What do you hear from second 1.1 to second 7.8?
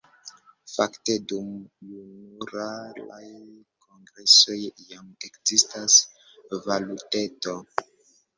dum junularaj kongresoj jam ekzistas “valuteto”.